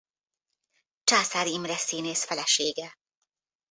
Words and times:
Császár 1.03 1.47
Imre 1.47 1.77
színész 1.77 2.23
felesége. 2.25 2.95